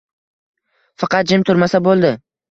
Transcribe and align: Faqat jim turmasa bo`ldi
Faqat 1.03 1.29
jim 1.31 1.43
turmasa 1.49 1.81
bo`ldi 1.89 2.11